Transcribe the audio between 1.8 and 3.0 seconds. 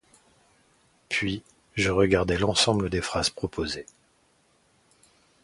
regardais l’ensemble